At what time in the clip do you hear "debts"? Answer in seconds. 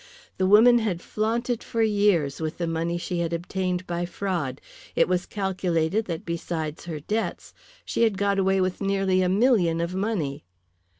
7.01-7.53